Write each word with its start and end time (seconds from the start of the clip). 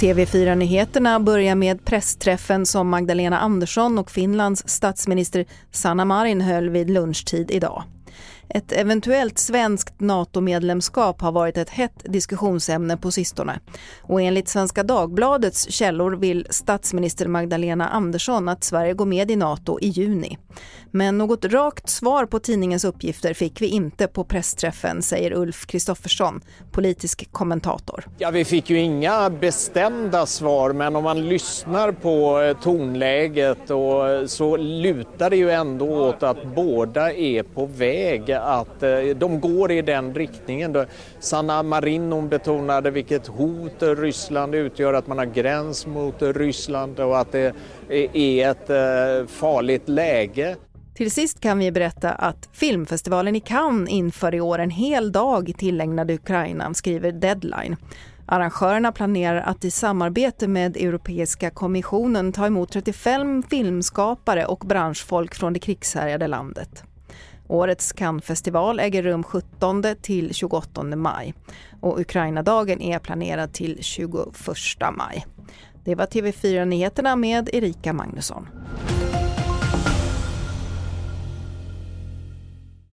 TV4-nyheterna 0.00 1.20
börjar 1.20 1.54
med 1.54 1.84
pressträffen 1.84 2.66
som 2.66 2.88
Magdalena 2.88 3.38
Andersson 3.38 3.98
och 3.98 4.10
Finlands 4.10 4.68
statsminister 4.68 5.44
Sanna 5.70 6.04
Marin 6.04 6.40
höll 6.40 6.70
vid 6.70 6.90
lunchtid 6.90 7.50
idag. 7.50 7.82
Ett 8.48 8.72
eventuellt 8.72 9.38
svenskt 9.38 10.00
NATO-medlemskap 10.00 11.20
har 11.20 11.32
varit 11.32 11.56
ett 11.56 11.70
hett 11.70 12.04
diskussionsämne 12.04 12.96
på 12.96 13.10
sistone. 13.10 13.60
Och 14.02 14.22
enligt 14.22 14.48
Svenska 14.48 14.82
Dagbladets 14.82 15.70
källor 15.70 16.12
vill 16.16 16.46
statsminister 16.50 17.28
Magdalena 17.28 17.88
Andersson 17.88 18.48
att 18.48 18.64
Sverige 18.64 18.94
går 18.94 19.06
med 19.06 19.30
i 19.30 19.36
NATO 19.36 19.78
i 19.80 19.88
juni. 19.88 20.38
Men 20.90 21.18
något 21.18 21.44
rakt 21.44 21.88
svar 21.88 22.26
på 22.26 22.38
tidningens 22.38 22.84
uppgifter 22.84 23.34
fick 23.34 23.60
vi 23.60 23.66
inte 23.66 24.06
på 24.06 24.24
pressträffen, 24.24 25.02
säger 25.02 25.32
Ulf 25.32 25.66
Kristoffersson, 25.66 26.40
politisk 26.72 27.32
kommentator. 27.32 28.04
Ja, 28.18 28.30
vi 28.30 28.44
fick 28.44 28.70
ju 28.70 28.78
inga 28.78 29.30
bestämda 29.30 30.26
svar, 30.26 30.72
men 30.72 30.96
om 30.96 31.04
man 31.04 31.28
lyssnar 31.28 31.92
på 31.92 32.40
eh, 32.40 32.56
tonläget 32.56 33.70
och 33.70 34.10
eh, 34.10 34.26
så 34.26 34.56
lutar 34.56 35.30
det 35.30 35.36
ju 35.36 35.50
ändå 35.50 35.86
åt 35.86 36.22
att 36.22 36.54
båda 36.54 37.12
är 37.12 37.42
på 37.42 37.66
väg 37.66 38.33
att 38.40 38.82
eh, 38.82 38.90
de 39.16 39.40
går 39.40 39.72
i 39.72 39.82
den 39.82 40.14
riktningen. 40.14 40.86
Sanna 41.18 41.62
Marin 41.62 42.28
betonade 42.28 42.90
vilket 42.90 43.26
hot 43.26 43.76
Ryssland 43.80 44.54
utgör, 44.54 44.94
att 44.94 45.06
man 45.06 45.18
har 45.18 45.24
gräns 45.24 45.86
mot 45.86 46.22
Ryssland 46.22 47.00
och 47.00 47.18
att 47.18 47.32
det 47.32 47.54
är 48.12 48.50
ett 48.50 48.70
eh, 48.70 49.26
farligt 49.26 49.88
läge. 49.88 50.56
Till 50.94 51.10
sist 51.10 51.40
kan 51.40 51.58
vi 51.58 51.72
berätta 51.72 52.10
att 52.10 52.48
filmfestivalen 52.52 53.36
i 53.36 53.40
Cannes 53.40 53.90
inför 53.90 54.34
i 54.34 54.40
år 54.40 54.58
en 54.58 54.70
hel 54.70 55.12
dag 55.12 55.52
tillägnad 55.58 56.10
Ukraina, 56.10 56.74
skriver 56.74 57.12
Deadline. 57.12 57.76
Arrangörerna 58.26 58.92
planerar 58.92 59.40
att 59.40 59.64
i 59.64 59.70
samarbete 59.70 60.48
med 60.48 60.76
Europeiska 60.76 61.50
kommissionen 61.50 62.32
ta 62.32 62.46
emot 62.46 62.72
35 62.72 63.42
filmskapare 63.42 64.46
och 64.46 64.58
branschfolk 64.58 65.34
från 65.34 65.52
det 65.52 65.58
krigshärjade 65.58 66.26
landet. 66.26 66.84
Årets 67.48 67.92
Cannesfestival 67.92 68.80
äger 68.80 69.02
rum 69.02 69.22
17 69.22 69.84
till 70.02 70.34
28 70.34 70.82
maj 70.82 71.34
och 71.80 72.00
Ukrainadagen 72.00 72.80
är 72.80 72.98
planerad 72.98 73.52
till 73.52 73.78
21 73.80 74.26
maj. 74.96 75.26
Det 75.84 75.94
var 75.94 76.06
TV4 76.06 76.64
Nyheterna 76.64 77.16
med 77.16 77.50
Erika 77.52 77.92
Magnusson. 77.92 78.48